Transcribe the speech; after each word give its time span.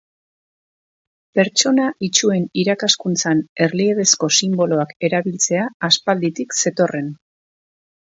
Pertsona 1.39 1.85
itsuen 2.07 2.47
irakaskuntzan 2.63 3.45
erliebezko 3.67 4.33
sinboloak 4.41 4.99
erabiltzea 5.11 5.71
aspalditik 5.93 6.61
zetorren. 6.67 7.17